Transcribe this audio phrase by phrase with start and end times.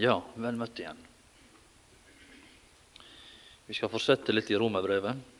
[0.00, 0.98] Ja, vel møtt igjen.
[3.66, 5.30] Vi skal fortsette litt i Romerbrevet.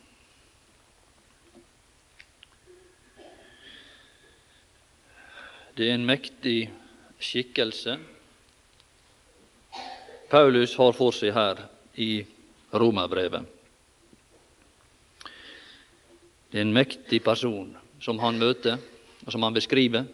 [5.77, 6.57] Det er en mektig
[7.23, 7.97] skikkelse
[10.33, 11.59] Paulus har for seg her
[12.01, 12.23] i
[12.73, 13.45] Romerbrevet.
[16.49, 18.81] Det er en mektig person som han møter,
[19.27, 20.07] og som han beskriver.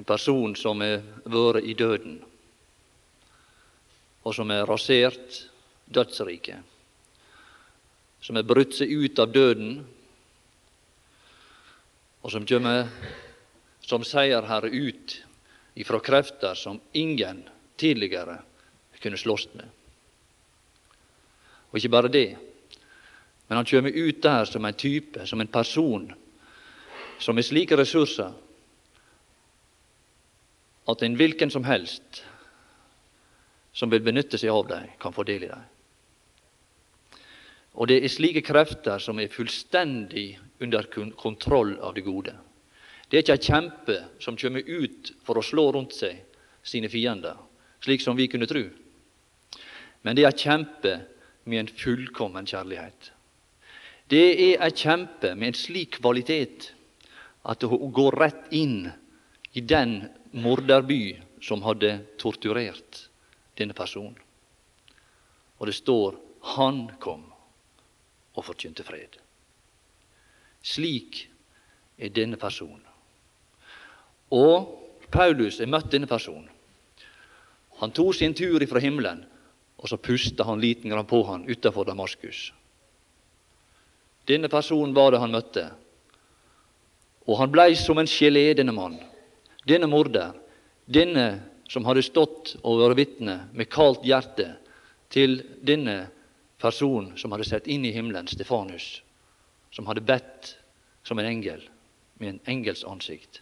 [0.00, 2.14] En person som har vært i døden,
[4.24, 5.42] og som har rasert
[5.92, 6.56] dødsriket.
[8.24, 9.82] Som har brutt seg ut av døden,
[12.24, 12.88] og som kommer
[13.84, 15.20] som seierherre ut
[15.76, 17.44] ifra krefter som ingen
[17.76, 18.40] tidligere
[19.04, 19.68] kunne slåss med.
[21.70, 22.28] Og ikke bare det,
[23.48, 26.08] men han kommer ut der som en type, som en person,
[27.20, 28.48] som har slike ressurser
[30.88, 32.22] at en hvilken som helst
[33.72, 35.66] som vil benytte seg av dem, kan få del i dem.
[37.78, 42.34] Og det er slike krefter som er fullstendig under kontroll av det gode.
[43.10, 46.18] Det er ikke ei kjempe som kommer ut for å slå rundt seg
[46.66, 47.38] sine fiender,
[47.82, 48.66] slik som vi kunne tru.
[50.02, 50.98] Men det er ei kjempe
[51.44, 53.12] med en fullkommen kjærlighet.
[54.10, 56.72] Det er ei kjempe med en slik kvalitet
[57.46, 58.90] at hun går rett inn
[59.54, 63.08] i den morderby som hadde torturert
[63.58, 64.16] denne personen.
[65.58, 67.32] Og det står 'Han kom
[68.34, 69.18] og forkynte fred'.
[70.62, 71.28] Slik
[71.98, 72.82] er denne personen.
[74.30, 74.76] Og
[75.10, 76.48] Paulus har møtt denne personen.
[77.80, 79.24] Han tok sin tur ifra himmelen,
[79.78, 82.52] og så pusta han liten grann på han utenfor Damaskus.
[84.28, 85.70] Denne personen var det han møtte,
[87.26, 89.09] og han blei som en gelé, denne mannen.
[89.68, 90.32] Denne morder,
[90.86, 91.26] denne
[91.70, 94.48] som hadde stått og vært vitne med kaldt hjerte
[95.12, 96.08] til denne
[96.60, 99.00] personen som hadde sett inn i himmelen, Stefanus,
[99.70, 100.54] som hadde bedt
[101.06, 101.62] som en engel,
[102.18, 103.40] med en engels ansikt.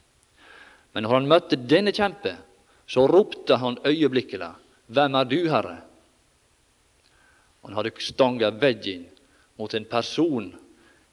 [0.92, 2.36] Men når han møtte denne kjempe,
[2.88, 4.54] så ropte han øyeblikkelig,
[4.88, 5.74] Hvem er du, Herre?
[7.66, 9.02] Han hadde stanga veggen
[9.60, 10.46] mot en person,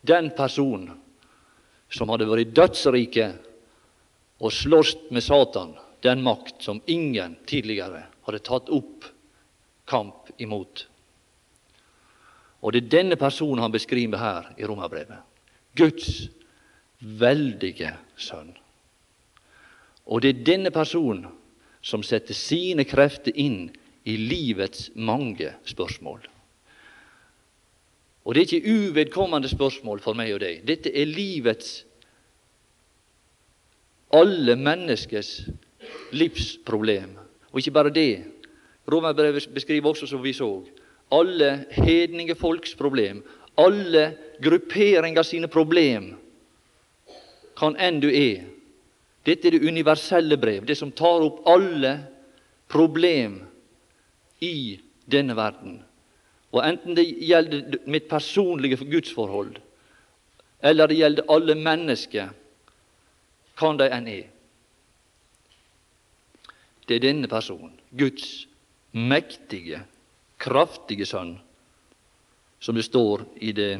[0.01, 0.93] den personen
[1.91, 3.44] som hadde vært dødsriket
[4.39, 9.07] og slåss med Satan, den makt som ingen tidligere hadde tatt opp
[9.87, 10.87] kamp imot.
[12.65, 15.21] Og det er denne personen han beskriver her i Romerbrevet.
[15.77, 16.27] Guds
[16.99, 18.53] veldige sønn.
[20.05, 21.27] Og det er denne personen
[21.85, 23.69] som setter sine krefter inn
[24.05, 26.23] i livets mange spørsmål.
[28.25, 30.63] Og det er ikke uvedkommende spørsmål for meg og deg.
[30.65, 31.83] Dette er livets
[34.13, 35.45] alle menneskers
[36.11, 37.17] livsproblem.
[37.51, 38.23] Og ikke bare det.
[38.91, 40.49] Romerbrevet beskriver også, som vi så,
[41.11, 43.23] alle hedninge folks problem.
[43.57, 46.15] Alle grupperinger sine problem,
[47.55, 48.43] kan enn du er.
[49.25, 51.95] Dette er det universelle brev, det som tar opp alle
[52.69, 53.39] problem
[54.43, 54.77] i
[55.09, 55.79] denne verden.
[56.51, 59.55] Og enten det gjelder mitt personlige gudsforhold,
[60.63, 62.29] eller det gjelder alle mennesker,
[63.55, 64.25] kan de enn er.
[66.85, 68.45] Det er denne personen, Guds
[68.93, 69.81] mektige,
[70.37, 71.37] kraftige sønn,
[72.59, 73.71] som det står i det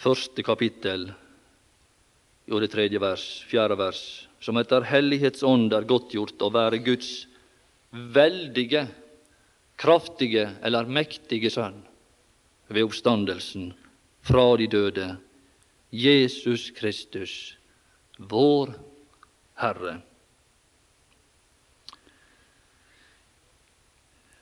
[0.00, 1.10] første kapittel
[2.50, 4.00] og det tredje vers, fjerde vers,
[4.42, 7.10] som etter hellighetsånd er godtgjort å være Guds
[7.92, 8.86] veldige,
[9.80, 11.78] kraftige eller mektige sønn
[12.70, 13.70] ved oppstandelsen
[14.26, 15.06] fra de døde
[15.90, 17.56] Jesus Kristus,
[18.16, 18.74] vår
[19.58, 20.00] Herre.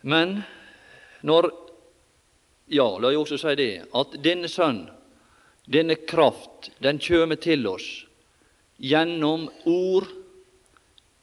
[0.01, 0.43] Men
[1.21, 1.51] når
[2.69, 4.83] Ja, la jeg også si det, at denne Sønn,
[5.65, 7.87] denne kraft, den kjem til oss
[8.77, 10.05] gjennom ord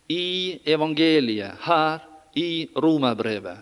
[0.09, 2.01] i evangeliet, her
[2.33, 3.61] i Romerbrevet.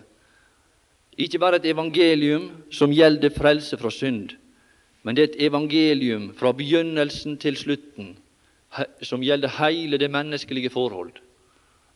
[1.20, 4.32] Ikke bare et evangelium som gjelder frelse fra synd,
[5.04, 8.14] men det er et evangelium fra begynnelsen til slutten
[9.04, 11.12] som gjelder hele det menneskelige forhold.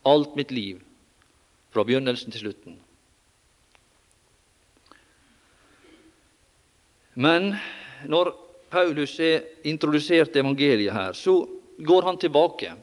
[0.07, 0.83] Alt mitt liv,
[1.73, 2.77] fra begynnelsen til slutten.
[7.15, 7.57] Men
[8.05, 8.31] når
[8.71, 11.41] Paulus er introdusert evangeliet her, så
[11.81, 12.75] går han tilbake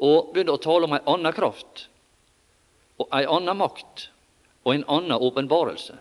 [0.00, 1.86] og begynner å tale om ei anna kraft,
[2.98, 4.08] og ei anna makt
[4.64, 5.96] og en anna åpenbarelse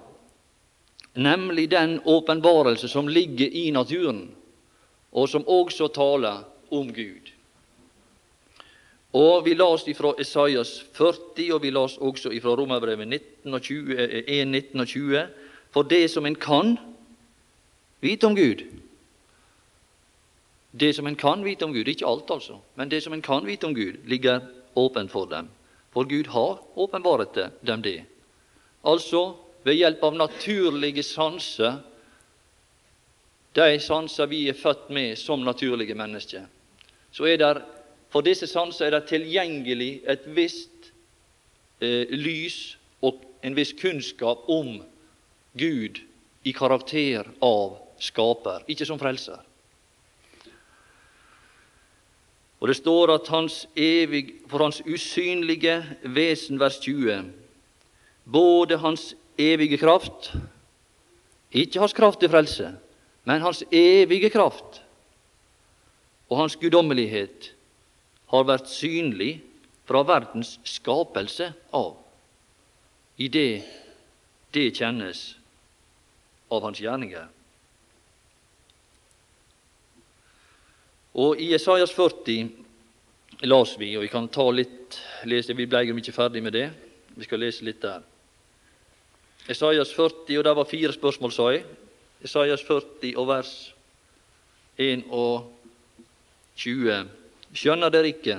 [1.19, 4.29] nemlig den åpenbarelse som ligger i naturen,
[5.11, 7.33] og som også taler om Gud.
[9.13, 13.97] Og vi las fra Esaias 40, og vi las også fra Romerbrevet 19 og 20,
[14.29, 15.23] 1, 19 og 20.
[15.71, 16.77] For det som en kan
[18.01, 18.63] vite om Gud
[20.71, 23.45] Det som en kan vite om Gud, ikke alt altså, men det som en kan
[23.45, 24.39] vite om Gud, ligger
[24.75, 25.49] åpent for dem.
[25.91, 28.03] For Gud har åpenbart dem det.
[28.85, 29.33] Altså
[29.63, 31.79] ved hjelp av naturlige sanser,
[33.53, 36.45] de sanser vi er født med som naturlige mennesker,
[37.11, 37.53] så er det
[38.09, 40.89] for disse sanser er det tilgjengelig et visst
[41.81, 44.79] eh, lys og en viss kunnskap om
[45.59, 46.01] Gud
[46.43, 49.37] i karakter av skaper, ikke som frelser.
[52.59, 57.29] Og det står at hans evig, for hans usynlige vesen, vers 20,
[58.25, 60.33] både hans evige kraft,
[61.51, 62.73] ikke hans kraft til frelse,
[63.25, 64.81] men hans evige kraft
[66.29, 67.53] og hans guddommelighet
[68.29, 69.39] har vært synlig
[69.89, 71.95] fra verdens skapelse av,
[73.17, 73.63] i det
[74.53, 75.23] det kjennes
[76.49, 77.27] av hans gjerninger.
[81.19, 82.49] Og I Esaias 40
[83.49, 86.69] las vi, og vi kan ta litt lese, Vi ble ikke ferdig med det.
[87.15, 88.01] Vi skal lese litt der.
[89.49, 91.63] Esaias 40, og det var fire spørsmål, sa jeg.
[92.21, 93.53] Esaias 40 og vers
[94.77, 95.49] 1 og
[96.59, 97.07] 20.
[97.55, 98.37] Skjønner dere ikke?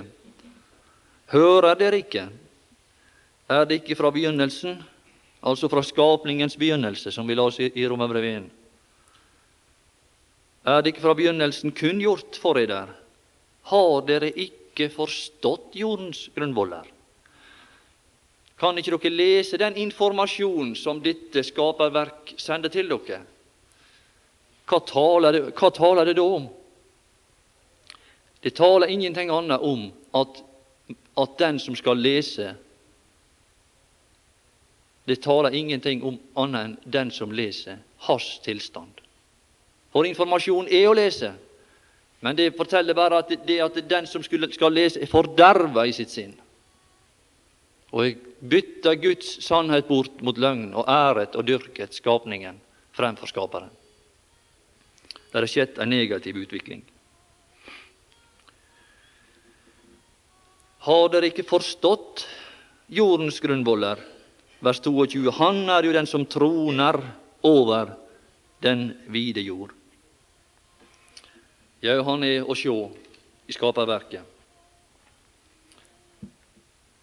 [1.32, 2.28] Hører dere ikke?
[3.50, 4.78] Er det ikke fra begynnelsen,
[5.42, 8.48] altså fra skapningens begynnelse, som vi la oss i Romerbrevet 1?
[10.70, 12.86] Er det ikke fra begynnelsen kunngjort for dere?
[13.72, 16.86] Har dere ikke forstått jordens grunnvoller?
[18.60, 23.22] Kan ikke dere lese den informasjonen som dette skaperverk sender til dere?
[24.68, 26.48] Hva taler det, hva taler det da om?
[28.44, 30.42] Det taler ingenting annet om at,
[31.18, 32.54] at den som skal lese
[35.08, 39.00] Det taler ingenting om annet enn den som leser, hans tilstand.
[39.90, 41.32] For informasjon er å lese,
[42.20, 46.12] men det forteller bare at, det, at den som skal lese, er forderva i sitt
[46.12, 46.36] sinn.
[47.90, 52.60] Og jeg bytta Guds sannhet bort mot løgn og æret og dyrket skapningen
[52.94, 53.70] fremfor Skaperen.
[55.30, 56.82] Det har skjedd en negativ utvikling.
[60.86, 62.24] Har dere ikke forstått
[62.90, 64.00] jordens grunnvoller?
[64.60, 65.30] Vers 22.
[65.38, 66.98] Han er jo den som troner
[67.46, 67.94] over
[68.64, 69.72] den vide jord.
[71.80, 72.76] Ja, han er å sjå
[73.48, 74.39] i skaperverket.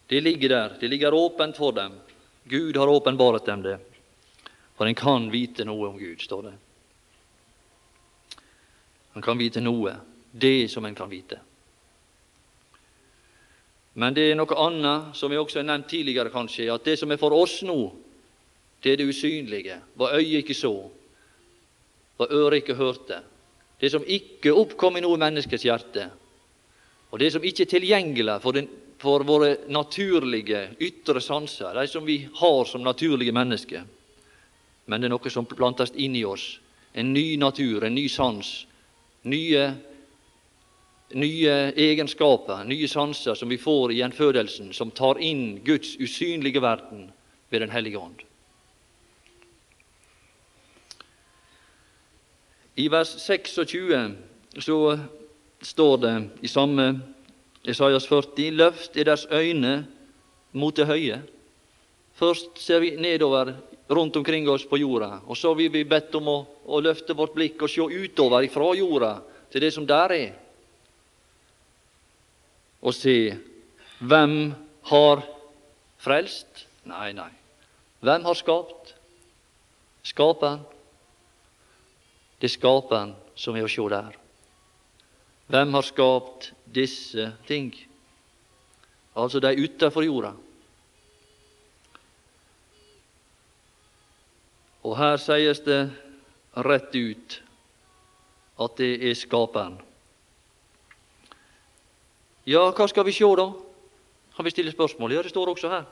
[0.07, 0.77] Det ligger der.
[0.79, 1.99] Det ligger åpent for dem.
[2.43, 3.79] Gud har åpenbart dem det.
[4.77, 6.53] For en kan vite noe om Gud, står det.
[9.15, 9.95] En kan vite noe.
[10.31, 11.39] Det som en kan vite.
[13.97, 17.11] Men det er noe annet, som vi også har nevnt tidligere, kanskje, at det som
[17.11, 17.79] er for oss nå,
[18.85, 20.69] det er det usynlige, hva øyet ikke så,
[22.17, 23.17] hva øret ikke hørte,
[23.81, 26.05] det som ikke oppkom i noe menneskes hjerte,
[27.09, 32.05] og det som ikke er tilgjengelig for, den, for våre naturlige ytre sanser, de som
[32.05, 33.83] vi har som naturlige mennesker.
[34.85, 36.59] Men det er noe som plantes inn i oss,
[36.93, 38.51] en ny natur, en ny sans,
[39.27, 39.67] nye
[41.15, 47.11] nye egenskaper, nye sanser som vi får i gjenfødelsen, som tar inn Guds usynlige verden
[47.49, 48.23] ved Den hellige ånd.
[52.75, 54.11] I vers 26
[54.59, 54.99] så
[55.61, 56.99] står det i samme
[57.67, 59.85] Esaias 40.: Løft i deres øyne
[60.53, 61.21] mot det høye.
[62.17, 63.53] Først ser vi nedover
[63.89, 67.35] rundt omkring oss på jorda, og så vil vi bedt om å, å løfte vårt
[67.35, 69.11] blikk og se utover ifra jorda
[69.51, 70.35] til det som der er
[72.81, 73.35] og se
[73.99, 74.53] hvem
[74.91, 75.23] har
[75.99, 76.67] frelst?
[76.87, 77.31] Nei, nei.
[78.05, 78.93] Hvem har skapt?
[80.05, 80.61] Skaperen.
[82.37, 84.13] Det er Skaperen som er å se der.
[85.47, 87.71] Hvem har skapt disse ting?
[89.15, 90.33] Altså de utafor jorda.
[94.83, 95.81] Og her sies det
[96.67, 97.41] rett ut
[98.57, 99.77] at det er Skaperen.
[102.47, 103.51] Ja, hva skal vi sjå, da?
[104.35, 105.11] Kan vi stille spørsmål?
[105.17, 105.83] Ja, det står også her.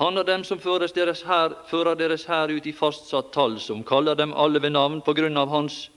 [0.00, 0.88] Han og dem som fører
[1.96, 5.48] deres her ut i fastsatt tall, som kaller dem alle ved navn på grunn av
[5.48, 5.88] hans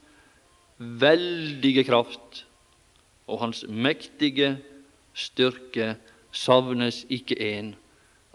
[0.77, 2.43] veldige kraft
[3.27, 4.55] og hans mektige
[5.17, 5.95] styrke
[6.31, 7.73] savnes ikke én,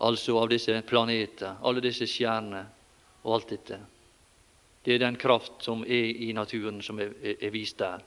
[0.02, 2.66] altså av disse planeter, alle disse stjerner
[3.22, 3.78] og alt dette.
[4.82, 8.02] Det er den kraft som er i naturen, som er, er, er vist der.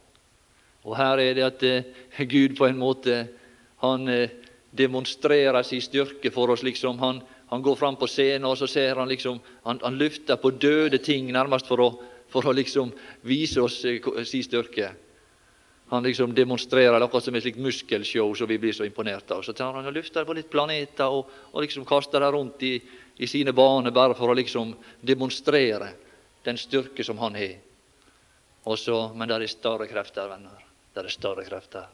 [0.85, 3.21] Og her er det at eh, Gud på en måte
[3.81, 4.33] han eh,
[4.75, 6.63] demonstrerer sin styrke for oss.
[6.63, 6.99] liksom.
[6.99, 10.51] Han, han går fram på scenen, og så ser han liksom Han, han løfter på
[10.51, 11.89] døde ting, nærmest for å,
[12.43, 12.91] for å liksom
[13.25, 14.91] vise oss eh, sin styrke.
[15.89, 19.43] Han liksom demonstrerer akkurat som et slikt muskelshow som vi blir så imponert av.
[19.45, 22.79] Så tar han og løfter på litt planeter og, og liksom kaster dem rundt i,
[23.21, 24.73] i sine baner bare for å liksom
[25.05, 25.91] demonstrere
[26.45, 27.57] den styrke som han har.
[28.65, 30.63] Og så, men det er større krefter, venner.
[30.93, 31.85] Det er større krefter.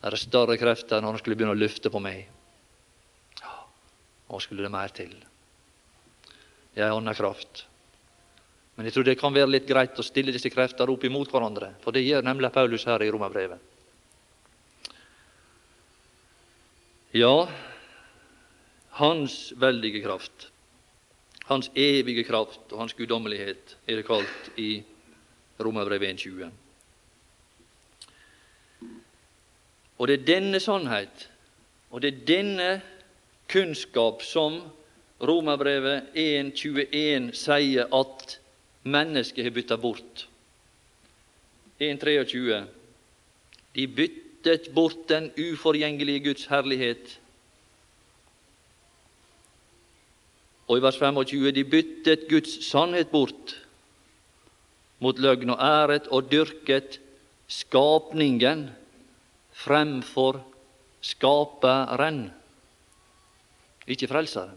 [0.00, 2.26] Det er større krefter når han skulle begynne å løfte på meg.
[4.34, 5.14] Og skulle det mer til.
[6.74, 7.68] Jeg er ei kraft.
[8.74, 11.74] Men jeg tror det kan være litt greit å stille disse krefter opp imot hverandre,
[11.84, 13.70] for det gjør nemlig Paulus her i Romerbrevet.
[17.14, 17.46] Ja,
[18.98, 20.48] hans veldige kraft,
[21.46, 24.82] hans evige kraft og hans guddommelighet er det kalt i
[25.62, 26.50] Romerbrevet 1.20.
[29.94, 31.28] Og det er denne sannhet,
[31.94, 32.70] og det er denne
[33.46, 34.58] kunnskap som
[35.22, 38.40] Romerbrevet 1.21 sier at
[38.84, 40.28] mennesket har bytta bort.
[41.80, 42.64] 1.23.
[43.74, 47.18] De byttet bort den uforgjengelige Guds herlighet
[50.64, 53.58] Og i vers 25 de byttet Guds sannhet bort
[55.04, 57.00] mot løgn og æret og dyrket
[57.50, 58.70] skapningen
[59.52, 60.40] fremfor
[61.04, 62.30] skaperen.
[63.86, 64.56] Ikke frelseren,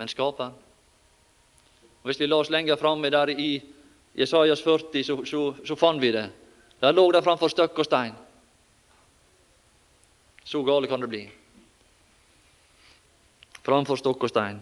[0.00, 0.56] men skaperen.
[2.06, 3.58] Og Hvis vi la oss lenger framme der i
[4.14, 6.28] Jesajas 40, så, så, så fant vi det.
[6.78, 8.12] Der lå det framfor støkk og stein.
[10.44, 11.24] Så gale kan det bli.
[13.66, 14.60] Framfor stokk og stein.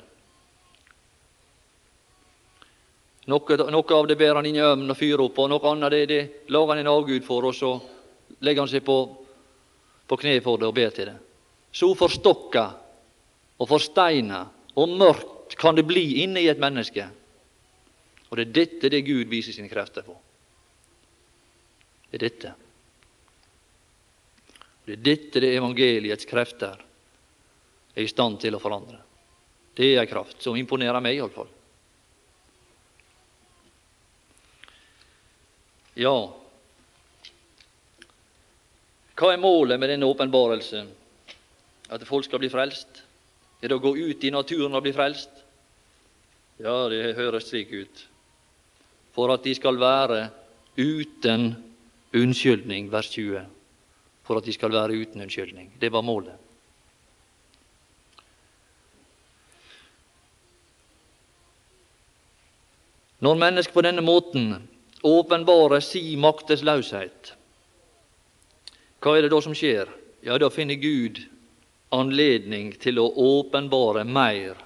[3.28, 5.92] Noe, noe, av det ber han inn i ømmen og fyrer opp, og noe annet
[5.92, 7.74] det, det lager han en avgud for, og så
[8.40, 8.96] legger han seg på,
[10.08, 11.18] på kne for det og ber til det.
[11.76, 12.64] Så forstokka
[13.60, 14.40] og forsteina
[14.80, 17.10] og mørkt kan det bli inne i et menneske.
[18.34, 20.14] Og det er dette det Gud viser sine krefter på.
[22.10, 22.54] Det er dette.
[24.82, 26.80] Det er dette det evangeliets krefter
[27.94, 28.98] er i stand til å forandre.
[29.78, 31.46] Det er ei kraft som imponerer meg, iallfall.
[35.94, 36.16] Ja,
[39.14, 40.88] hva er målet med denne åpenbarelsen?
[41.94, 43.04] At folk skal bli frelst?
[43.62, 45.30] Er det å gå ut i naturen og bli frelst?
[46.58, 48.02] Ja, det høres slik ut.
[49.14, 50.28] For at de skal være
[50.78, 51.52] uten
[52.14, 53.44] unnskyldning, vers 20.
[54.24, 55.72] For at de skal være uten unnskyldning.
[55.80, 56.34] Det var målet.
[63.24, 64.50] Når mennesker på denne måten
[65.04, 67.34] åpenbarer si maktesløshet.
[69.00, 69.88] Hva er det da som skjer?
[70.24, 71.22] Ja, da finner Gud
[71.94, 74.58] anledning til å åpenbare mer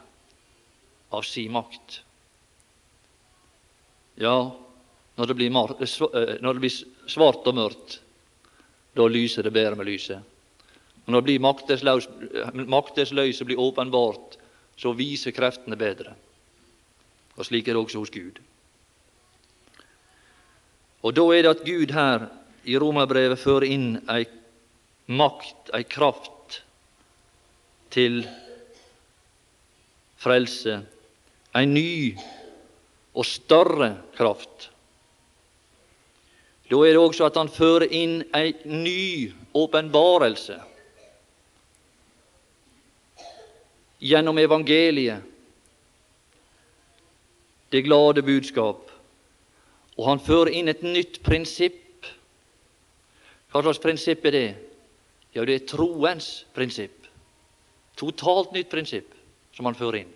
[1.14, 2.00] av si makt.
[4.18, 4.50] Ja,
[5.16, 8.00] når det blir, eh, når det blir svart og mørkt,
[8.94, 10.18] da lyser det bedre med lyset.
[11.06, 14.36] Og når det blir maktesløse blir åpenbart,
[14.76, 16.14] så viser kreftene bedre.
[17.36, 18.38] Og slik er det også hos Gud.
[21.02, 22.26] Og da er det at Gud her
[22.64, 24.26] i Romerbrevet fører inn ei
[25.06, 26.62] makt, ei kraft,
[27.90, 28.20] til
[30.18, 30.82] frelse.
[31.56, 32.18] Ei ny
[33.18, 34.68] og større kraft.
[36.68, 40.58] Da er det også at han fører inn ei ny åpenbarelse
[43.98, 45.24] gjennom evangeliet,
[47.72, 48.84] det glade budskap.
[49.98, 52.06] Og han fører inn et nytt prinsipp.
[53.50, 54.48] Hva slags prinsipp er det?
[55.34, 57.08] Ja, det er troens prinsipp.
[57.98, 59.10] Totalt nytt prinsipp
[59.56, 60.14] som han fører inn.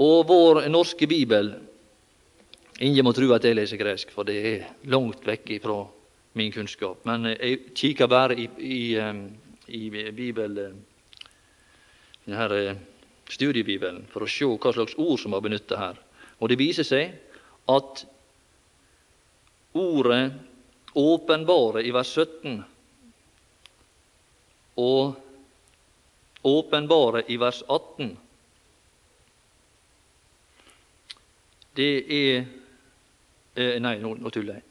[0.00, 1.52] Og vår norske bibel
[2.80, 5.82] Ingen må tro at jeg leser gresk, for det er langt vekk fra
[6.40, 7.02] min kunnskap.
[7.04, 8.78] Men jeg kikker bare i, i,
[9.76, 9.82] i
[10.16, 10.56] Bibel,
[12.24, 12.78] denne
[13.28, 16.00] studiebibelen for å se hva slags ord som var benytta her.
[16.40, 17.12] Og det viser seg
[17.68, 18.04] at
[19.76, 20.32] ordet
[20.96, 22.56] åpenbare i vers 17
[24.80, 28.16] og åpenbare i vers 18
[31.76, 32.40] Det er
[33.54, 34.66] eh, Nei, nå, tuller jeg.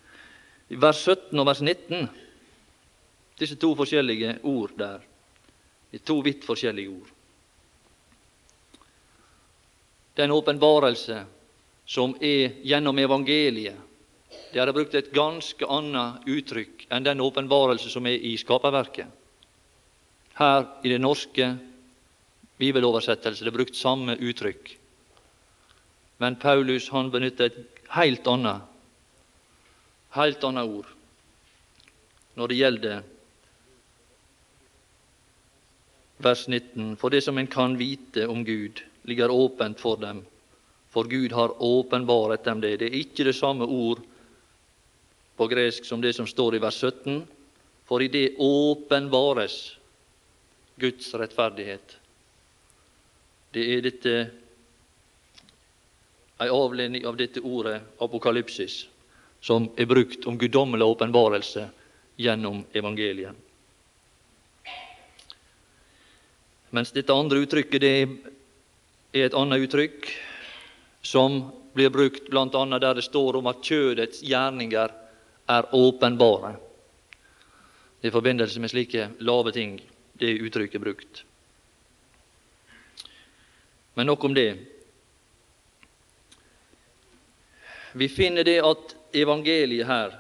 [0.80, 2.10] Vers 17 og vers 19,
[3.40, 5.06] disse to forskjellige ord der,
[5.90, 7.10] det er to vidt forskjellige ord.
[10.14, 11.22] Det er en åpenbarelse
[11.90, 13.86] som er gjennom evangeliet,
[14.54, 19.08] De hadde brukt et ganske annet uttrykk enn den åpenbarelse som er i skaperverket.
[20.38, 21.48] Her i det norske
[22.58, 24.79] bibeloversettelse det er brukt samme uttrykk.
[26.20, 28.66] Men Paulus han benytter et helt annet,
[30.16, 30.96] helt annet ord
[32.40, 33.00] når det gjelder
[36.24, 36.94] vers 19.
[37.00, 40.22] For det som en kan vite om Gud, ligger åpent for dem,
[40.92, 42.78] for Gud har åpenbaret dem det.
[42.80, 44.04] Det er ikke det samme ord
[45.40, 47.24] på gresk som det som står i vers 17,
[47.88, 49.78] for i det åpenbares
[50.80, 51.96] Guds rettferdighet.
[53.56, 54.16] Det er dette
[56.40, 58.88] ei avledning av dette ordet apokalypsis,
[59.42, 61.68] som er brukt om guddommelig åpenbarelse
[62.20, 63.36] gjennom evangeliet.
[66.70, 70.10] Mens dette andre uttrykket det er et annet uttrykk
[71.02, 71.42] som
[71.74, 72.80] blir brukt bl.a.
[72.80, 74.92] der det står om at kjødets gjerninger
[75.50, 76.56] er åpenbare.
[78.02, 79.80] I forbindelse med slike lave ting
[80.20, 81.24] det uttrykket er brukt.
[83.96, 84.79] Men nok om det.
[87.94, 90.12] Vi finner det at evangeliet her,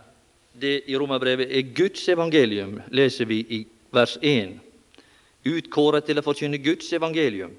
[0.61, 3.59] det i Romerbrevet, er Guds evangelium, leser vi i
[3.93, 4.57] vers 1.
[5.45, 7.53] Utkåret til å forkynne Guds evangelium.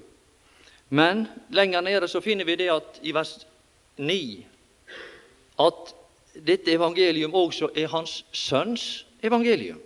[0.89, 3.37] Men lenger nede så finner vi det at i vers
[3.97, 4.45] 9
[5.61, 5.93] at
[6.47, 9.79] dette evangelium også er Hans Sønns evangelium.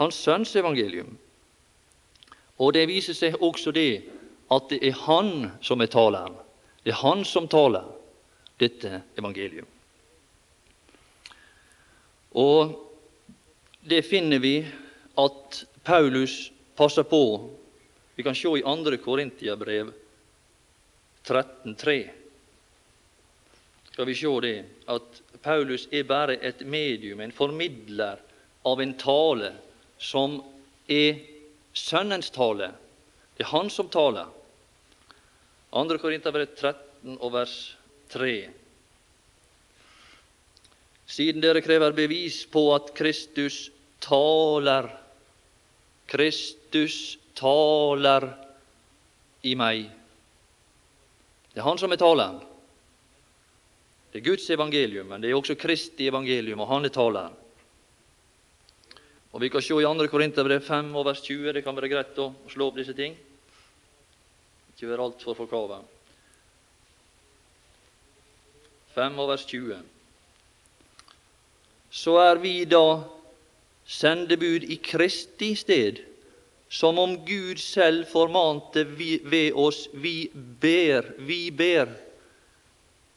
[0.00, 1.16] Hans Sønns evangelium.
[2.58, 4.02] Og det viser seg også det
[4.52, 6.36] at det er Han som er taleren.
[6.84, 7.88] Det er Han som taler
[8.60, 9.64] dette evangeliet.
[12.38, 12.76] Og
[13.80, 14.60] det finner vi
[15.18, 17.22] at Paulus passer på.
[18.14, 18.96] Vi kan se i 2.
[19.04, 19.92] Korintiabrev
[21.24, 21.96] 13,3.
[23.90, 24.54] Skal vi se det,
[24.86, 28.20] at Paulus er bare et medium, en formidler
[28.64, 29.54] av en tale
[29.98, 30.38] som
[30.88, 31.26] er
[31.72, 32.72] Sønnens tale.
[33.36, 34.26] Det er Han som taler.
[35.72, 35.98] 2.
[36.02, 37.76] Korinterbrev 13 og vers
[38.12, 38.34] 3.
[41.10, 43.68] Siden dere krever bevis på at Kristus
[44.02, 44.90] taler
[46.10, 48.26] Kristus taler
[49.46, 49.84] i meg.
[51.50, 52.40] Det er Han som er taleren.
[54.10, 57.36] Det er Guds evangelium, men det er også Kristi evangelium, og han er taleren.
[59.30, 60.08] Og Vi kan se i 2.
[60.10, 61.52] Korinterbrev 5 og vers 20.
[61.52, 63.14] Det kan være greit å slå opp disse ting.
[64.74, 65.78] Ikke være altfor forkava.
[69.00, 69.80] 5 og vers 20.
[71.90, 73.00] Så er vi da
[73.88, 76.02] sendebud i Kristi sted,
[76.70, 79.88] som om Gud selv formante ved oss.
[79.92, 81.90] Vi ber, vi ber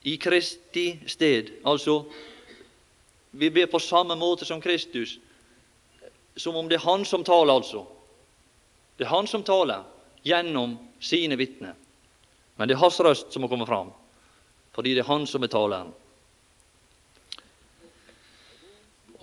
[0.03, 1.51] i Kristi sted.
[1.65, 2.03] Altså,
[3.31, 5.19] vi ber på samme måte som Kristus,
[6.37, 7.85] som om det er Han som taler, altså.
[8.97, 9.83] Det er Han som taler
[10.23, 11.75] gjennom sine vitner.
[12.55, 13.91] Men det er hans røst som må komme fram,
[14.73, 15.93] fordi det er han som er taleren.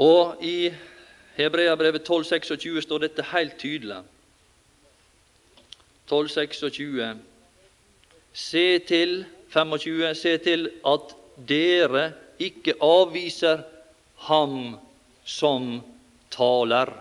[0.00, 0.70] Og i
[1.36, 4.00] Hebreabrevet 12,26 står dette helt tydelig.
[6.10, 7.26] 12,26
[8.32, 11.14] Se til 25, se til at
[11.48, 13.64] dere ikke avviser
[14.30, 14.76] ham
[15.24, 15.80] som
[16.30, 16.92] taler.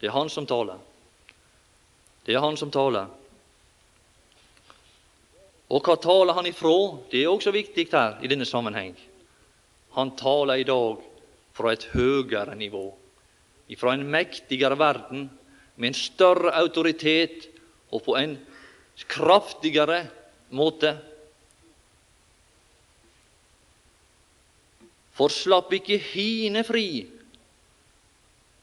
[0.00, 0.78] Det er han som taler.
[2.26, 3.17] Det er han som taler.
[5.68, 6.76] Og hva taler han ifra?
[7.10, 8.94] Det er også viktig her i denne sammenheng.
[9.96, 11.02] Han taler i dag
[11.56, 12.86] fra et høyere nivå,
[13.76, 15.28] fra en mektigere verden,
[15.76, 17.48] med en større autoritet
[17.92, 18.38] og på en
[19.10, 20.06] kraftigere
[20.50, 20.94] måte.
[25.18, 27.06] For slapp ikke hine fri,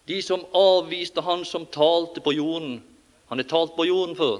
[0.05, 2.77] de som avviste Han som talte på jorden.
[3.29, 4.37] Han er talt på jorden før.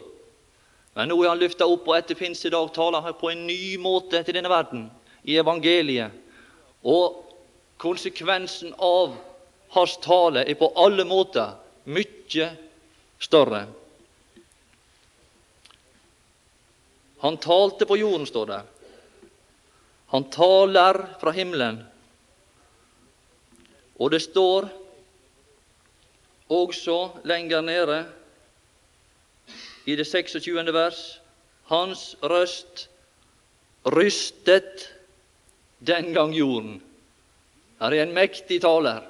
[0.96, 4.22] Men nå er han løfta opp, og etter pinsedag taler han på en ny måte
[4.24, 4.88] til denne verden,
[5.28, 6.14] i evangeliet.
[6.88, 7.22] Og
[7.82, 9.18] konsekvensen av
[9.76, 11.58] hans tale er på alle måter
[11.92, 12.48] mye
[13.20, 13.66] større.
[17.26, 18.62] Han talte på jorden, står det.
[20.14, 21.82] Han taler fra himmelen.
[24.00, 24.68] Og det står
[26.52, 28.04] også lenger nede
[29.86, 30.74] i det 26.
[30.74, 31.20] vers
[31.70, 32.88] Hans røst
[33.86, 34.90] rystet
[35.86, 36.80] den gang jorden.
[37.82, 39.02] Her er en mektig taler.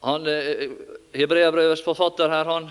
[0.00, 0.70] Han, eh,
[1.12, 2.70] Hebreabrevets forfatter her, han,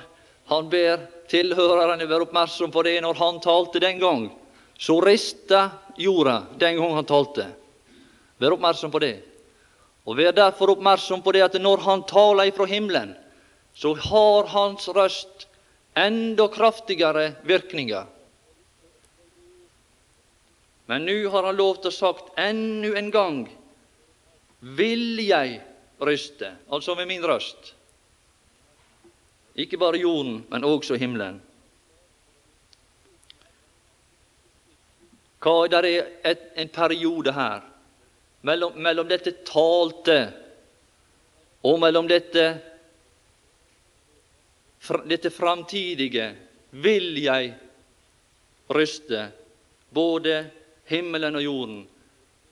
[0.49, 3.01] han ber tilhørerne være oppmerksom på det.
[3.01, 4.29] Når han talte den gang,
[4.77, 7.45] så rista jorda den gang han talte.
[8.39, 9.15] Vær oppmerksom på det.
[10.05, 13.13] Og vær derfor oppmerksom på det at når han taler ifra himmelen,
[13.77, 15.48] så har hans røst
[15.93, 18.05] enda kraftigere virkninger.
[20.89, 23.41] Men nå har han lov til å sagt ennå en gang
[24.59, 25.59] vil jeg
[26.01, 27.73] ryste, altså med min røst.
[29.59, 31.41] Ikke bare jorden, men også himmelen.
[35.39, 37.63] Hva, der er et, en periode her
[38.43, 40.17] mellom, mellom dette talte
[41.63, 42.45] og mellom dette,
[45.09, 46.31] dette framtidige
[46.71, 47.53] vil jeg
[48.69, 49.29] ryste
[49.93, 50.43] både
[50.89, 51.79] himmelen og jorden.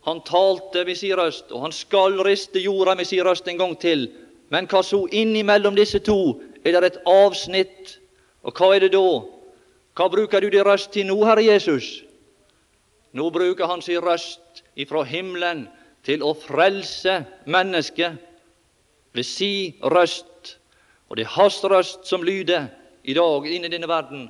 [0.08, 3.76] Han talte med sin røst, og han skal riste jorda med sin røst en gang
[3.80, 4.08] til.
[4.50, 7.98] Men hva så innimellom disse to er det et avsnitt.
[8.48, 9.08] Og hva er det da?
[9.98, 12.04] Hva bruker du din røst til nå, Herre Jesus?
[13.12, 15.66] Nå bruker han sin røst ifra himmelen
[16.06, 17.20] til å frelse
[17.50, 18.16] mennesket
[19.18, 20.37] ved si røst.
[21.10, 22.68] Og det er hans røst som lyder
[23.04, 24.28] i dag inn i denne verden.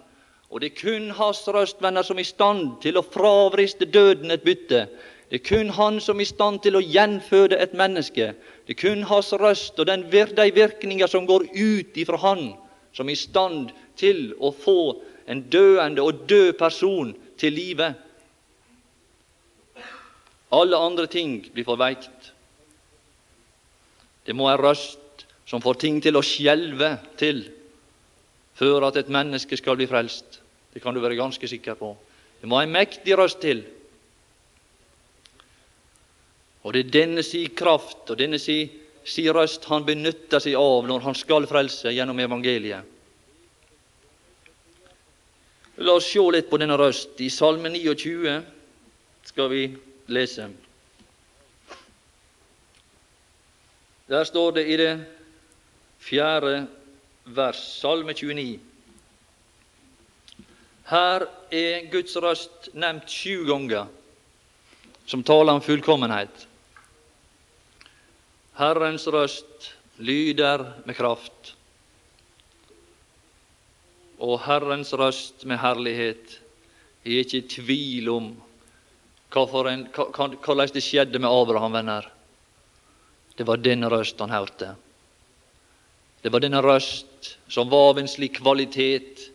[0.49, 4.31] Og det er kun hans røst, venner, som er i stand til å fravriste døden
[4.31, 4.85] et bytte.
[5.27, 8.29] Det er kun han som er i stand til å gjenføde et menneske.
[8.67, 12.53] Det er kun hans røst og den, de virkninger som går ut ifra han,
[12.95, 14.79] som er i stand til å få
[15.27, 17.89] en døende og død person til live.
[20.55, 22.31] Alle andre ting blir forveikt.
[24.23, 25.03] Det må en røst
[25.47, 27.45] som får ting til å skjelve til
[28.57, 30.41] før at et menneske skal bli frelst.
[30.73, 31.93] Det kan du være ganske sikker på.
[32.41, 33.63] Det må en mektig røst til.
[36.65, 38.59] Og det er denne si kraft og denne si,
[39.07, 42.93] si røst han benytter seg av når han skal frelse gjennom evangeliet.
[45.77, 47.13] La oss se litt på denne røst.
[47.21, 48.39] I Salme 29
[49.29, 49.67] skal vi
[50.09, 50.49] lese.
[54.09, 54.91] Der står det i det
[56.07, 56.65] fjerde
[57.35, 58.59] vers, Salme 29.
[60.87, 63.89] Her er Guds røst nevnt sju ganger,
[65.07, 66.45] som taler om fullkommenhet.
[68.57, 71.53] Herrens røst lyder med kraft,
[74.17, 76.39] og Herrens røst med herlighet.
[77.03, 78.33] Jeg er ikke i tvil om
[79.31, 79.83] hvordan
[80.73, 82.07] det skjedde med Abraham, venner.
[83.37, 84.71] Det var denne røst han hørte.
[86.21, 89.27] Det var denne røst som var av en slik kvalitet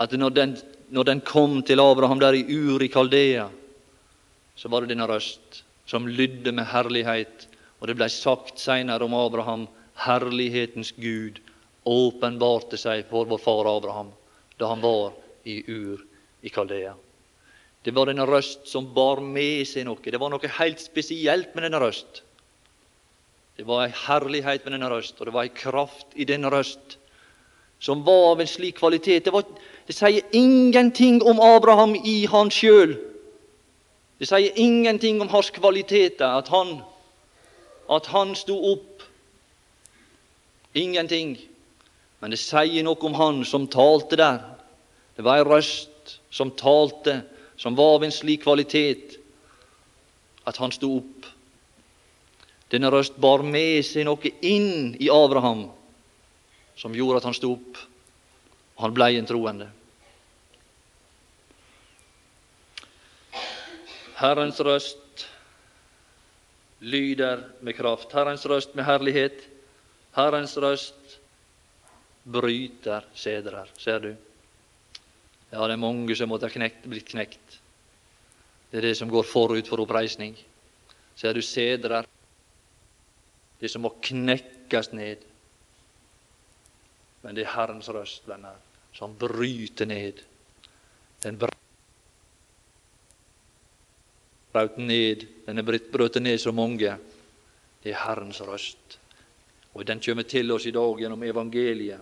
[0.00, 0.58] at når den
[0.90, 3.46] når den kom til Abraham der i Ur i Kaldea,
[4.58, 7.46] så var det denne røst som lydde med herlighet.
[7.78, 9.68] Og det blei sagt seinere om Abraham
[10.04, 11.38] herlighetens Gud
[11.88, 14.10] åpenbarte seg for vår far Abraham
[14.60, 15.14] da han var
[15.48, 16.02] i Ur
[16.44, 16.92] i Kaldea.
[17.80, 20.02] Det var denne røst som bar med seg noe.
[20.04, 22.20] Det var noe helt spesielt med denne røst.
[23.60, 26.94] Det var ei herlighet med denne røst, og det var ei kraft i denne røst
[27.76, 29.26] som var av en slik kvalitet.
[29.26, 29.44] Det var
[29.84, 32.94] det sier ingenting om Abraham i han sjøl.
[34.16, 36.78] Det sier ingenting om hans kvaliteter, at han,
[37.92, 39.04] at han sto opp.
[40.72, 41.36] Ingenting.
[42.24, 44.40] Men det sier noe om han som talte der.
[45.20, 47.18] Det var ei røst som talte,
[47.60, 49.18] som var av en slik kvalitet
[50.48, 51.29] at han sto opp.
[52.70, 55.66] Denne røst bar med seg noe inn i Abraham
[56.78, 57.78] som gjorde at han sto opp.
[58.78, 59.66] Og han blei en troende.
[64.20, 65.26] Herrens røst
[66.80, 68.12] lyder med kraft.
[68.16, 69.42] Herrens røst med herlighet.
[70.16, 71.18] Herrens røst
[72.24, 73.68] bryter sedrer.
[73.78, 74.10] Ser du?
[75.50, 77.58] Ja, det er mange som måtte ha knekt, blitt knekt.
[78.70, 80.36] Det er det som går forut for oppreisning.
[81.18, 82.06] Ser du sedrer?
[83.60, 85.16] Det som må knekkes ned.
[87.22, 88.56] Men det er Herrens røst, venner,
[88.96, 90.22] som bryter ned.
[91.22, 91.56] Den brøt
[94.78, 96.96] ned, den er brøt ned så mange.
[97.82, 98.98] Det er Herrens røst.
[99.74, 102.00] Og den kommer til oss i dag gjennom evangeliet.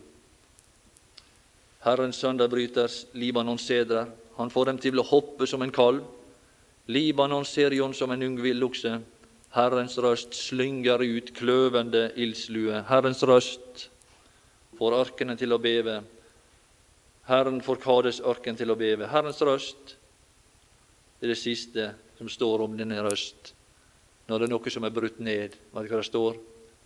[1.85, 4.07] Herrens søndagbryters Libanons sedrer.
[4.37, 6.05] Han får dem til å hoppe som en kalv.
[6.89, 9.01] Libanons serion som en ung villokse.
[9.55, 12.83] Herrens røst slynger ut kløvende ildslue.
[12.89, 13.89] Herrens røst
[14.79, 16.03] får ørkenen til å beve.
[17.29, 19.09] Herren får Kades ørken til å beve.
[19.09, 19.97] Herrens røst
[21.21, 23.55] er det siste som står om denne røst.
[24.29, 26.41] Når det er noe som er brutt ned, vet du hva det står?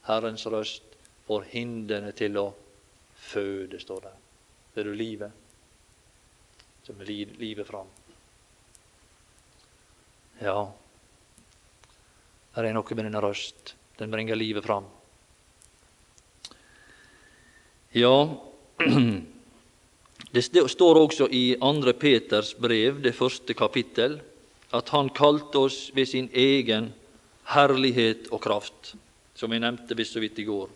[0.06, 0.96] Herrens røst
[1.26, 2.48] får hindrene til å
[3.22, 4.12] føde, står det.
[4.72, 5.38] Det er du livet
[6.82, 7.90] som er livet fram.
[10.42, 10.72] Ja,
[12.60, 13.74] det er noe med denne røst.
[13.96, 14.84] Den bringer livet fram.
[17.96, 18.16] Ja,
[20.34, 21.92] det står også i 2.
[22.00, 24.20] Peters brev, det første kapittel,
[24.72, 26.92] at Han kalte oss ved sin egen
[27.52, 28.94] herlighet og kraft,
[29.36, 30.70] som jeg nevnte visst så vidt i går.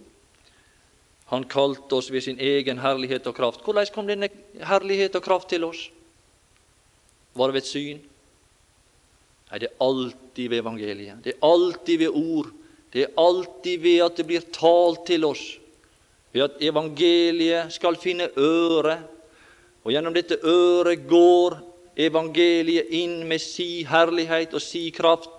[1.33, 3.65] Han kalte oss ved sin egen herlighet og kraft.
[3.65, 4.29] Hvordan kom denne
[4.62, 5.89] herlighet og kraft til oss?
[7.35, 8.05] Var det ved et syn?
[9.51, 11.21] Nei, det er alltid ved evangeliet.
[11.23, 12.51] Det er alltid ved ord.
[12.93, 15.45] Det er alltid ved at det blir talt til oss.
[16.35, 18.99] Ved at evangeliet skal finne øre.
[19.85, 21.61] Og gjennom dette øret går
[21.97, 25.31] evangeliet inn med si herlighet og si kraft,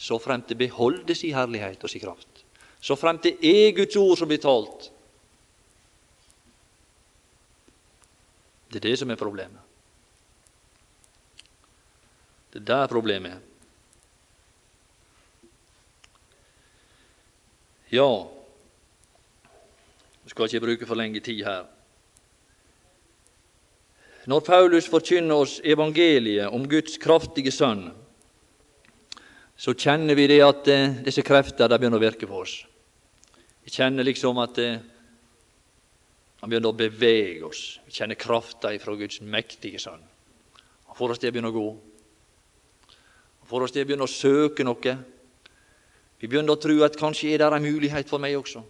[0.00, 2.44] så fremt det beholder si herlighet og si kraft.
[2.80, 4.88] Så fremt det er Guds ord som blir talt.
[8.70, 9.68] Det er det som er problemet.
[12.50, 13.49] Det er der problemet er.
[17.90, 18.26] Ja,
[20.22, 21.64] jeg skal ikke bruke for lenge tid her.
[24.30, 27.88] Når Paulus forkynner oss evangeliet om Guds kraftige Sønn,
[29.56, 32.60] så kjenner vi det at eh, disse krefter begynner å virke på oss.
[33.66, 34.78] Vi kjenner liksom at eh,
[36.40, 37.80] han begynner å bevege oss.
[37.88, 40.04] Vi kjenner krafta fra Guds mektige Sønn.
[40.86, 41.68] Han får oss til å begynne å gå.
[43.40, 44.94] Han får oss til å begynne å søke noe.
[46.20, 48.62] Vi begynner å tro at kanskje er det en mulighet for meg også.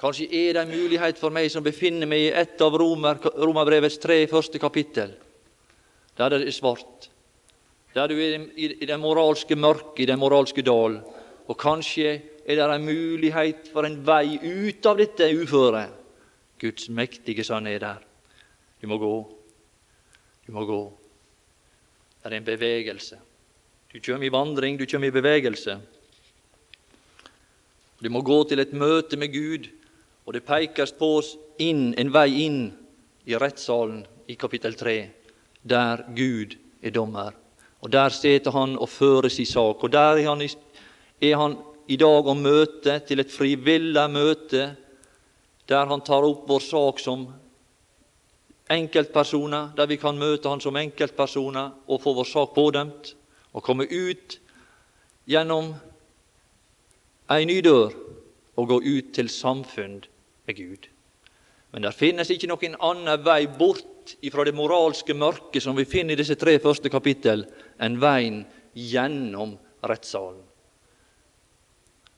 [0.00, 3.98] Kanskje er det en mulighet for meg som befinner meg i et av Romer, Romerbrevets
[4.00, 5.12] tre første kapittel,
[6.16, 7.10] der det er svart.
[7.92, 11.00] Der du er i det moralske mørket, i den moralske dal.
[11.50, 12.12] Og kanskje
[12.46, 15.98] er det en mulighet for en vei ut av dette uføret.
[16.60, 18.02] Guds mektige Sønn er der.
[18.80, 19.14] Du må gå.
[20.46, 20.80] Du må gå.
[22.20, 23.18] Det er en bevegelse.
[23.90, 25.80] Du kommer i vandring, du kommer i bevegelse.
[28.00, 29.68] Du må gå til et møte med Gud,
[30.24, 32.62] og det pekes på oss inn, en vei inn
[33.28, 34.96] i rettssalen i kapittel 3,
[35.62, 37.34] der Gud er dommer.
[37.80, 39.84] Og Der sitter han og fører sin sak.
[39.84, 40.42] Og Der er han,
[41.20, 41.56] er han
[41.88, 44.76] i dag å møte til et frivillig møte
[45.68, 47.28] der han tar opp vår sak som
[48.70, 53.14] enkeltpersoner, der vi kan møte han som enkeltpersoner og få vår sak pådømt,
[53.54, 54.38] og komme ut
[55.30, 55.74] gjennom
[57.30, 57.94] ei ny dør
[58.58, 60.00] og gå ut til samfunn
[60.46, 60.88] med Gud.
[61.70, 66.16] Men der finnes ikke noen annen vei bort ifra det moralske mørket som vi finner
[66.16, 67.44] i disse tre første kapittel,
[67.78, 68.42] enn veien
[68.74, 69.54] gjennom
[69.86, 70.42] rettssalen.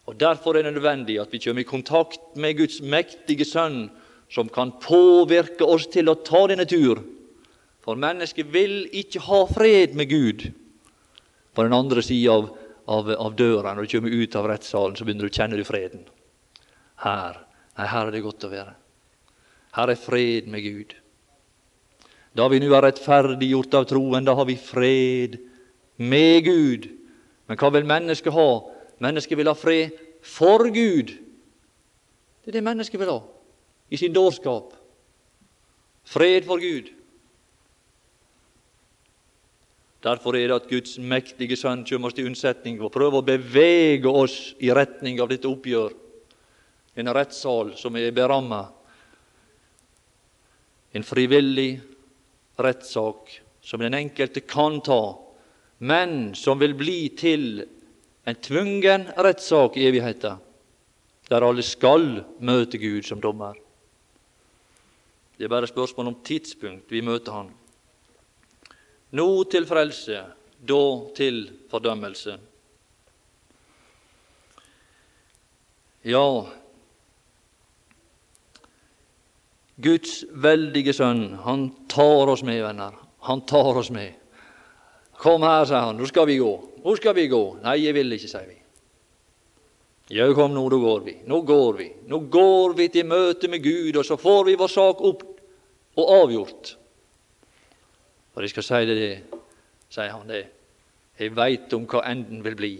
[0.08, 3.90] Og Derfor er det nødvendig at vi kommer i kontakt med Guds mektige Sønn,
[4.32, 7.02] som kan påvirke oss til å ta denne tur.
[7.84, 10.48] For mennesket vil ikke ha fred med Gud
[11.52, 12.48] på den andre sida av,
[12.86, 13.74] av, av, døra.
[13.74, 16.04] Når du kommer ut av rettssalen, så begynner du å kjenne du freden.
[17.02, 17.38] Her,
[17.78, 18.74] nei, her er det godt å være.
[19.76, 20.96] Her er fred med Gud.
[22.36, 25.38] Da vi nå er rettferdiggjort av troen, da har vi fred
[26.00, 26.88] med Gud.
[27.48, 28.48] Men hva vil mennesket ha?
[29.02, 31.12] Mennesket vil ha fred for Gud.
[32.42, 33.20] Det er det mennesket vil ha
[33.92, 34.72] i sin dårskap.
[36.08, 36.88] Fred for Gud.
[40.02, 44.10] Derfor er det at Guds mektige Sønn kommer oss til unnsetning og prøver å bevege
[44.10, 45.94] oss i retning av dette oppgjør.
[46.98, 48.64] En rettssal som er beramma.
[50.92, 51.76] En frivillig
[52.58, 53.30] rettssak
[53.62, 55.14] som den enkelte kan ta,
[55.78, 57.62] men som vil bli til
[58.26, 60.42] en tvungen rettssak i evigheten,
[61.30, 63.54] der alle skal møte Gud som dommer.
[65.38, 67.48] Det er bare spørsmål om tidspunkt vi møter Han.
[69.12, 70.22] Nå til frelse,
[70.62, 70.82] da
[71.16, 72.38] til fordømmelse.
[76.08, 76.26] Ja,
[79.82, 82.94] Guds veldige Sønn, han tar oss med, venner.
[83.26, 84.12] Han tar oss med.
[85.18, 86.50] Kom her, sa han, nå skal vi gå.
[86.82, 87.40] Nå skal vi gå?
[87.62, 88.58] Nei, jeg vil ikke, sier vi.
[90.12, 91.16] Jau, kom nå, da går vi.
[91.30, 91.88] Nå går vi.
[92.10, 95.22] Nå går vi til møte med Gud, og så får vi vår sak opp
[95.98, 96.74] og avgjort.
[98.32, 99.10] For jeg skal si det,
[99.92, 100.46] sier han det.
[101.20, 102.72] Jeg veit om hva enden vil bli.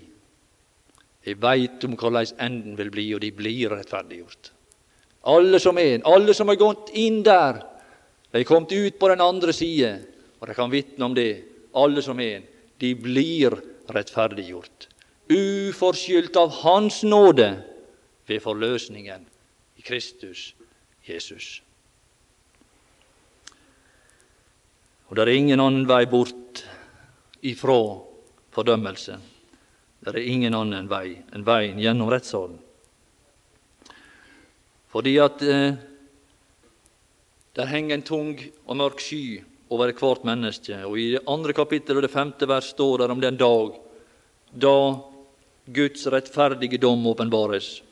[1.23, 4.53] Jeg veit om hvordan enden vil bli, og de blir rettferdiggjort.
[5.31, 7.61] Alle som en, alle som har gått inn der,
[8.33, 9.93] de er kommet ut på den andre side,
[10.41, 11.45] og de kan vitne om det,
[11.79, 12.49] alle som en,
[12.83, 13.55] de blir
[13.93, 14.89] rettferdiggjort,
[15.31, 17.53] uforskyldt av Hans nåde
[18.27, 19.29] ved forløsningen
[19.79, 20.53] i Kristus
[21.07, 21.61] Jesus.
[25.13, 26.63] Og det er ingen annen vei bort
[27.45, 27.75] ifra
[28.57, 29.17] fordømmelse.
[30.01, 32.55] Det er ingen annen vei enn veien gjennom rettssalen.
[34.89, 35.75] Fordi at eh,
[37.53, 38.31] der henger en tung
[38.65, 40.81] og mørk sky over ethvert menneske.
[40.89, 43.77] Og I det andre kapittel og det femte vers står det om den dag
[44.65, 44.75] da
[45.77, 47.83] Guds rettferdige dom åpenbares.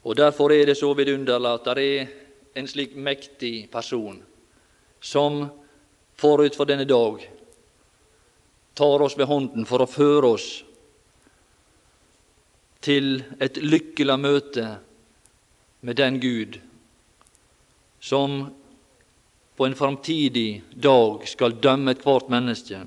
[0.00, 2.10] Og Derfor er det så vidunderlig at det er
[2.56, 4.22] en slik mektig person
[5.00, 5.46] som
[6.20, 7.22] forut for denne dag
[8.74, 10.48] tar oss ved hånden for å føre oss
[12.80, 14.66] til et lykkelig møte
[15.84, 16.60] med den Gud
[18.00, 18.46] som
[19.56, 22.78] på en framtidig dag skal dømme ethvert menneske.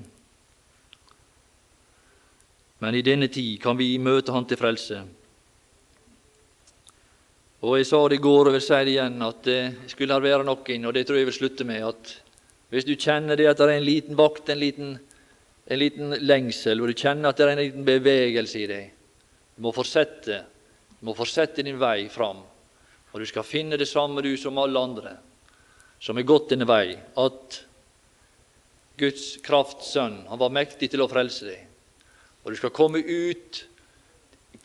[2.82, 5.04] Men i denne tid kan vi møte Han til frelse.
[7.64, 10.44] Og Jeg sa det i går og vil si det igjen, at det skulle være
[10.44, 12.10] noen, og det tror jeg vil slutte med, at
[12.68, 14.90] hvis du kjenner det at det er en liten vakt, en liten,
[15.72, 18.90] en liten lengsel, og du kjenner at det er en liten bevegelse i deg,
[19.56, 20.42] du må fortsette,
[20.98, 22.42] du må fortsette din vei fram.
[23.14, 25.16] Og du skal finne det samme, du, som alle andre
[26.04, 27.60] som har gått denne vei, at
[29.00, 31.62] Guds krafts sønn, han var mektig til å frelse deg.
[32.44, 33.64] Og du skal komme ut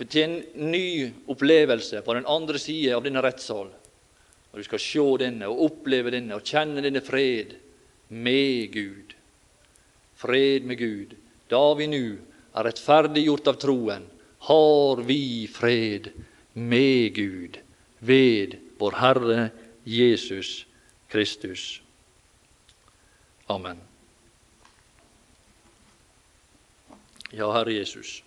[0.08, 3.68] til en ny opplevelse på den andre sida av denne rettssal.
[4.50, 7.58] Og du skal se denne og oppleve denne og kjenne denne fred
[8.10, 9.16] med Gud.
[10.20, 11.18] Fred med Gud.
[11.50, 12.06] Da vi nå
[12.56, 14.08] er rettferdiggjort av troen,
[14.50, 16.10] har vi fred
[16.54, 17.60] med Gud
[18.00, 19.50] ved vår Herre
[19.84, 20.64] Jesus
[21.12, 21.82] Kristus.
[23.50, 23.82] Amen.
[27.32, 28.24] Ja, Herre Jesus,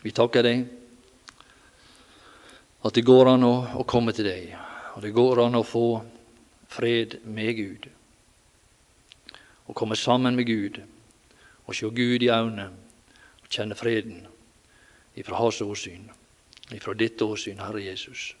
[0.00, 0.64] vi takker deg
[2.84, 4.52] at det går an å, å komme til deg,
[4.94, 5.88] og det går an å få
[6.68, 7.88] fred med Gud.
[9.64, 10.82] Å komme sammen med Gud
[11.64, 12.68] og se Gud i øynene
[13.40, 14.26] og kjenne freden
[15.16, 16.10] ifra hans åsyn,
[16.74, 18.34] ifra ditt åsyn, Herre Jesus.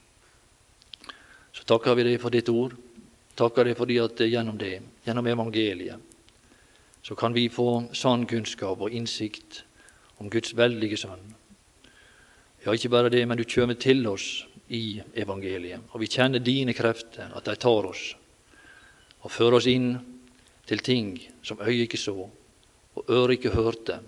[1.54, 2.74] Så takker vi deg for ditt ord.
[3.38, 4.76] Takker deg fordi at gjennom det,
[5.06, 6.10] gjennom evangeliet,
[7.04, 9.62] så kan vi få sann kunnskap og innsikt
[10.20, 11.34] om Guds veldige Sønn.
[12.64, 15.90] Ja, ikke bare det, men du kommer til oss i evangeliet.
[15.92, 18.14] Og vi kjenner dine krefter, at de tar oss
[19.24, 19.94] og fører oss inn
[20.68, 22.14] til ting som øyet ikke så,
[22.94, 23.98] og øret ikke hørte.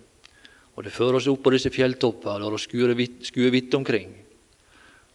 [0.77, 4.13] Og det fører oss opp på disse fjelltopper, lar oss skue vidt omkring.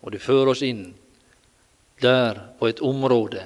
[0.01, 0.87] Og det fører oss inn
[2.01, 3.45] der på et område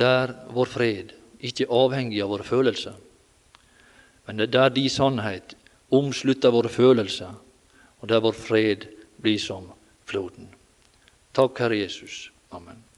[0.00, 1.12] der vår fred
[1.44, 2.94] ikke er avhengig av våre følelser,
[4.26, 5.52] men det er der de sannhet
[5.92, 7.34] omslutter våre følelser,
[8.00, 8.86] og der vår fred
[9.22, 9.70] blir som
[10.04, 10.48] floden.
[11.32, 12.30] Takk, Herre Jesus.
[12.50, 12.91] Amen.